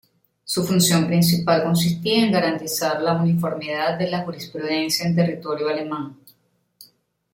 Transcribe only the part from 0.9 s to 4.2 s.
principal consistía en garantizar la uniformidad de